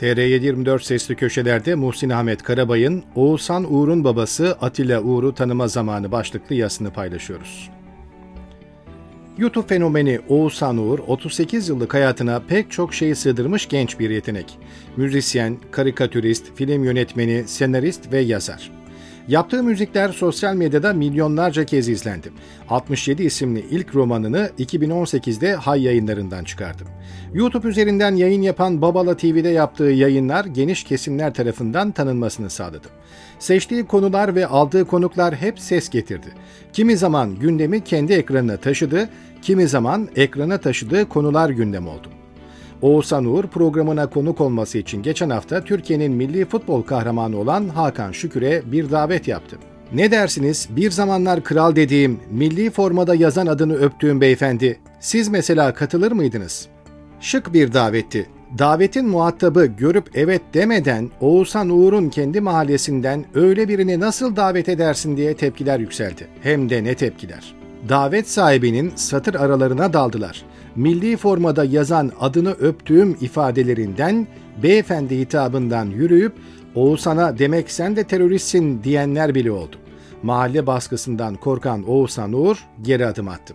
[0.00, 6.92] TR724 Sesli Köşeler'de Muhsin Ahmet Karabay'ın Oğuzhan Uğur'un babası Atilla Uğur'u tanıma zamanı başlıklı yazısını
[6.92, 7.70] paylaşıyoruz.
[9.38, 14.58] YouTube fenomeni Oğuzhan Uğur, 38 yıllık hayatına pek çok şeyi sığdırmış genç bir yetenek.
[14.96, 18.75] Müzisyen, karikatürist, film yönetmeni, senarist ve yazar.
[19.28, 22.32] Yaptığı müzikler sosyal medyada milyonlarca kez izlendi.
[22.68, 26.82] 67 isimli ilk romanını 2018'de Hay yayınlarından çıkardı.
[27.34, 32.88] YouTube üzerinden yayın yapan Babala TV'de yaptığı yayınlar geniş kesimler tarafından tanınmasını sağladı.
[33.38, 36.28] Seçtiği konular ve aldığı konuklar hep ses getirdi.
[36.72, 39.08] Kimi zaman gündemi kendi ekranına taşıdı,
[39.42, 42.08] kimi zaman ekrana taşıdığı konular gündem oldu.
[42.82, 48.62] Oğuzhan Uğur programına konuk olması için geçen hafta Türkiye'nin milli futbol kahramanı olan Hakan Şükür'e
[48.72, 49.56] bir davet yaptı.
[49.92, 56.12] Ne dersiniz bir zamanlar kral dediğim, milli formada yazan adını öptüğüm beyefendi, siz mesela katılır
[56.12, 56.68] mıydınız?
[57.20, 58.26] Şık bir davetti.
[58.58, 65.36] Davetin muhatabı görüp evet demeden Oğuzhan Uğur'un kendi mahallesinden öyle birini nasıl davet edersin diye
[65.36, 66.26] tepkiler yükseldi.
[66.42, 67.54] Hem de ne tepkiler.
[67.88, 70.44] Davet sahibinin satır aralarına daldılar
[70.76, 74.26] milli formada yazan adını öptüğüm ifadelerinden
[74.62, 76.32] beyefendi hitabından yürüyüp
[76.74, 79.76] Oğuzhan'a demek sen de teröristsin diyenler bile oldu.
[80.22, 83.54] Mahalle baskısından korkan Oğuzhan Uğur geri adım attı.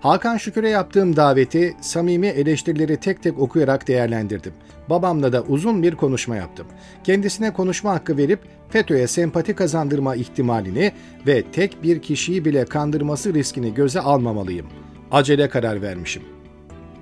[0.00, 4.52] Hakan Şükür'e yaptığım daveti samimi eleştirileri tek tek okuyarak değerlendirdim.
[4.90, 6.66] Babamla da uzun bir konuşma yaptım.
[7.04, 10.92] Kendisine konuşma hakkı verip FETÖ'ye sempati kazandırma ihtimalini
[11.26, 14.66] ve tek bir kişiyi bile kandırması riskini göze almamalıyım.
[15.10, 16.22] Acele karar vermişim.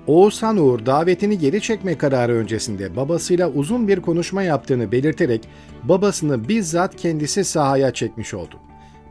[0.07, 5.47] Oğuzhan Uğur davetini geri çekme kararı öncesinde babasıyla uzun bir konuşma yaptığını belirterek
[5.83, 8.68] babasını bizzat kendisi sahaya çekmiş oldu.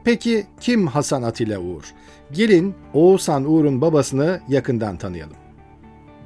[0.08, 1.82] Peki kim Hasan Atilla Uğur?
[2.32, 5.36] Gelin Oğuzhan Uğur'un babasını yakından tanıyalım.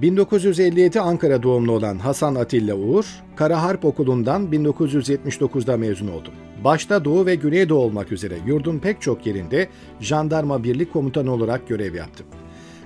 [0.02, 6.28] 1957 Ankara doğumlu olan Hasan Atilla Uğur, Kara Harp Okulu'ndan 1979'da mezun oldu.
[6.64, 9.68] Başta Doğu ve Güneydoğu olmak üzere yurdun pek çok yerinde
[10.00, 12.24] jandarma birlik komutanı olarak görev yaptı.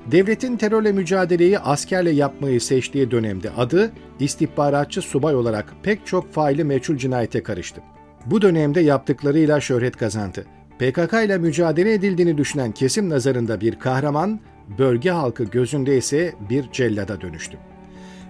[0.06, 6.96] Devletin terörle mücadeleyi askerle yapmayı seçtiği dönemde adı istihbaratçı subay olarak pek çok faili meçhul
[6.96, 7.80] cinayete karıştı.
[8.26, 10.46] Bu dönemde yaptıklarıyla şöhret kazandı.
[10.78, 14.40] PKK ile mücadele edildiğini düşünen kesim nazarında bir kahraman,
[14.78, 17.58] bölge halkı gözünde ise bir cellada dönüştü.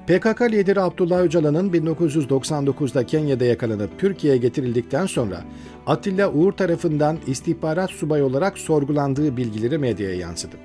[0.06, 5.44] PKK lideri Abdullah Öcalan'ın 1999'da Kenya'da yakalanıp Türkiye'ye getirildikten sonra
[5.86, 10.56] Atilla Uğur tarafından istihbarat subayı olarak sorgulandığı bilgileri medyaya yansıdı.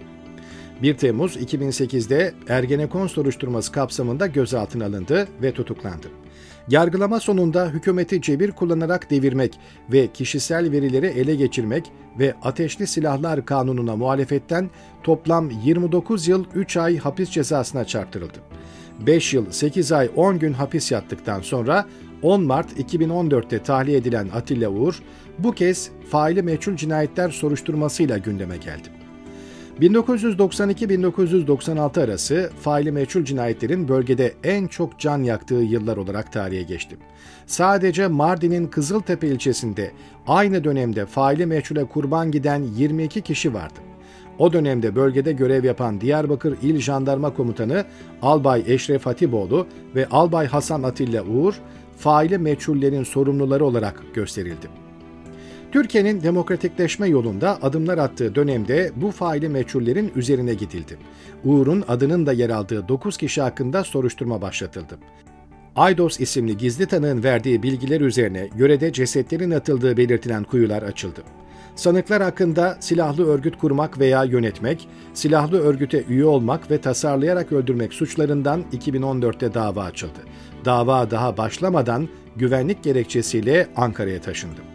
[0.81, 6.08] 1 Temmuz 2008'de Ergenekon soruşturması kapsamında gözaltına alındı ve tutuklandı.
[6.72, 9.59] Yargılama sonunda hükümeti cebir kullanarak devirmek
[9.92, 14.70] ve kişisel verileri ele geçirmek ve ateşli silahlar kanununa muhalefetten
[15.04, 18.38] toplam 29 yıl 3 ay hapis cezasına çarptırıldı.
[19.00, 21.86] 5 yıl 8 ay 10 gün hapis yattıktan sonra
[22.22, 25.00] 10 Mart 2014'te tahliye edilen Atilla Uğur
[25.40, 29.00] bu kez faili meçhul cinayetler soruşturmasıyla gündeme geldi.
[29.81, 36.97] 1992-1996 arası faili meçhul cinayetlerin bölgede en çok can yaktığı yıllar olarak tarihe geçti.
[37.46, 39.91] Sadece Mardin'in Kızıltepe ilçesinde
[40.28, 43.80] aynı dönemde faili meçhule kurban giden 22 kişi vardı.
[44.40, 47.86] O dönemde bölgede görev yapan Diyarbakır İl Jandarma Komutanı
[48.22, 51.53] Albay Eşref Hatipoğlu ve Albay Hasan Atilla Uğur
[51.97, 54.81] faili meçhullerin sorumluları olarak gösterildi.
[55.72, 60.98] Türkiye'nin demokratikleşme yolunda adımlar attığı dönemde bu faili meçhullerin üzerine gidildi.
[61.46, 64.98] Uğur'un adının da yer aldığı 9 kişi hakkında soruşturma başlatıldı.
[65.76, 71.24] Aydos isimli gizli tanığın verdiği bilgiler üzerine yörede cesetlerin atıldığı belirtilen kuyular açıldı.
[71.76, 78.64] Sanıklar hakkında silahlı örgüt kurmak veya yönetmek, silahlı örgüte üye olmak ve tasarlayarak öldürmek suçlarından
[78.74, 80.20] 2014'te dava açıldı.
[80.66, 84.71] Dava daha başlamadan güvenlik gerekçesiyle Ankara'ya taşındı.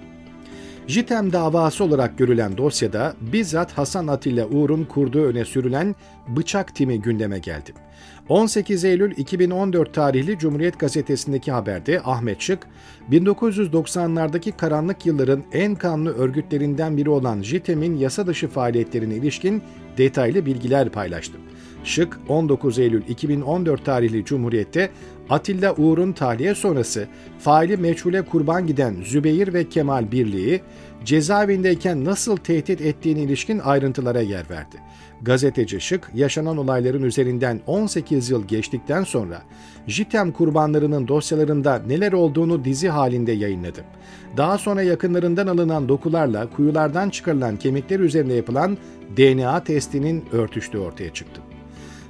[0.89, 5.95] JITEM davası olarak görülen dosyada bizzat Hasan Atilla Uğur'un kurduğu öne sürülen
[6.29, 7.75] bıçak timi gündeme geldi.
[8.29, 12.67] 18 Eylül 2014 tarihli Cumhuriyet Gazetesi'ndeki haberde Ahmet Şık,
[13.11, 19.63] 1990'lardaki karanlık yılların en kanlı örgütlerinden biri olan JITEM'in yasa dışı faaliyetlerine ilişkin
[19.99, 21.37] detaylı bilgiler paylaştı.
[21.87, 24.91] Şık 19 Eylül 2014 tarihli Cumhuriyet'te
[25.31, 27.07] Atilla Uğur'un tahliye sonrası
[27.39, 30.61] faili meçhule kurban giden Zübeyir ve Kemal Birliği
[31.05, 34.77] cezaevindeyken nasıl tehdit ettiğine ilişkin ayrıntılara yer verdi.
[35.23, 39.43] Gazeteci Şık, yaşanan olayların üzerinden 18 yıl geçtikten sonra
[39.87, 43.85] JITEM kurbanlarının dosyalarında neler olduğunu dizi halinde yayınladı.
[44.37, 48.79] Daha sonra yakınlarından alınan dokularla kuyulardan çıkarılan kemikler üzerinde yapılan
[49.17, 51.43] DNA testinin örtüştüğü ortaya çıktı.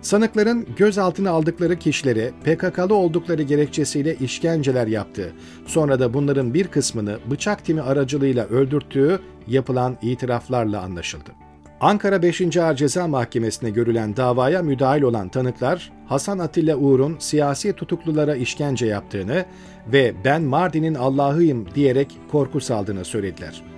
[0.07, 5.33] Sanıkların gözaltına aldıkları kişilere PKK'lı oldukları gerekçesiyle işkenceler yaptığı,
[5.67, 11.31] sonra da bunların bir kısmını bıçak timi aracılığıyla öldürttüğü yapılan itiraflarla anlaşıldı.
[11.81, 12.57] Ankara 5.
[12.57, 19.45] Ağır Ceza Mahkemesi'ne görülen davaya müdahil olan tanıklar, Hasan Atilla Uğur'un siyasi tutuklulara işkence yaptığını
[19.93, 23.76] ve ben Mardin'in Allah'ıyım diyerek korku saldığını söylediler.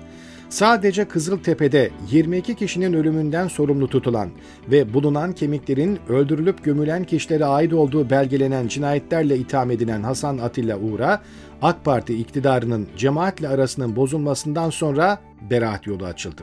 [0.48, 4.30] Sadece Kızıltepe'de 22 kişinin ölümünden sorumlu tutulan
[4.70, 11.22] ve bulunan kemiklerin öldürülüp gömülen kişilere ait olduğu belgelenen cinayetlerle itham edilen Hasan Atilla Uğur'a
[11.62, 15.18] AK Parti iktidarının cemaatle arasının bozulmasından sonra
[15.50, 16.42] beraat yolu açıldı.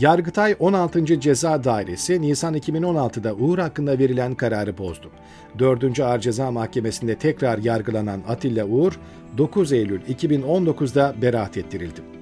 [0.00, 1.20] Yargıtay 16.
[1.20, 5.10] Ceza Dairesi Nisan 2016'da Uğur hakkında verilen kararı bozdu.
[5.58, 6.00] 4.
[6.00, 8.98] Ağır Ceza Mahkemesi'nde tekrar yargılanan Atilla Uğur
[9.38, 12.17] 9 Eylül 2019'da beraat ettirildi.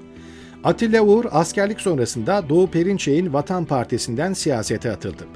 [0.67, 5.27] Atilla Uğur askerlik sonrasında Doğu Perinçek'in Vatan Partisi'nden siyasete atıldı.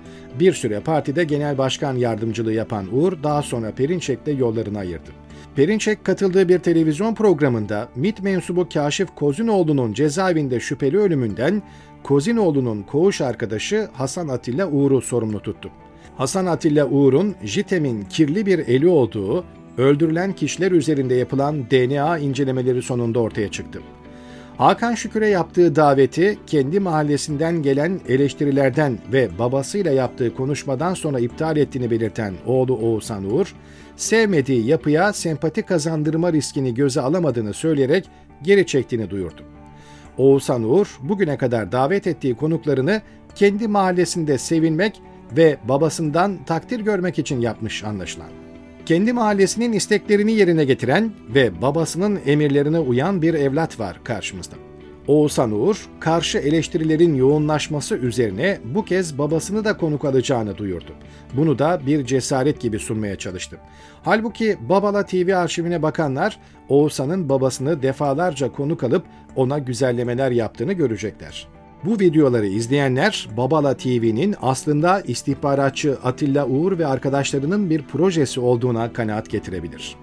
[0.41, 5.11] Bir süre partide genel başkan yardımcılığı yapan Uğur daha sonra Perinçek'le yollarını ayırdı.
[5.57, 11.63] Perinçek katıldığı bir televizyon programında MİT mensubu Kaşif Kozinoğlu'nun cezaevinde şüpheli ölümünden
[12.03, 15.71] Kozinoğlu'nun koğuş arkadaşı Hasan Atilla Uğur'u sorumlu tuttu.
[16.17, 19.45] Hasan Atilla Uğur'un JITEM'in kirli bir eli olduğu,
[19.79, 23.81] öldürülen kişiler üzerinde yapılan DNA incelemeleri sonunda ortaya çıktı.
[24.61, 31.91] Hakan Şükür'e yaptığı daveti kendi mahallesinden gelen eleştirilerden ve babasıyla yaptığı konuşmadan sonra iptal ettiğini
[31.91, 33.55] belirten oğlu Oğuzhan Uğur,
[33.97, 38.09] sevmediği yapıya sempati kazandırma riskini göze alamadığını söyleyerek
[38.43, 39.43] geri çektiğini duyurdu.
[40.19, 43.03] Oğuzhan Uğur bugüne kadar davet ettiği konuklarını
[43.35, 45.03] kendi mahallesinde sevinmek
[45.37, 48.40] ve babasından takdir görmek için yapmış anlaşılan.
[48.91, 54.55] Kendi mahallesinin isteklerini yerine getiren ve babasının emirlerine uyan bir evlat var karşımızda.
[55.07, 60.95] Oğuzhan Uğur, karşı eleştirilerin yoğunlaşması üzerine bu kez babasını da konuk alacağını duyurdu.
[61.37, 63.59] Bunu da bir cesaret gibi sunmaya çalıştı.
[64.03, 66.39] Halbuki Babala TV arşivine bakanlar
[66.69, 69.05] Oğuzhan'ın babasını defalarca konuk alıp
[69.37, 71.49] ona güzellemeler yaptığını görecekler.
[71.85, 79.31] Bu videoları izleyenler Babala TV'nin aslında istihbaratçı Atilla Uğur ve arkadaşlarının bir projesi olduğuna kanaat
[79.31, 79.97] getirebilir.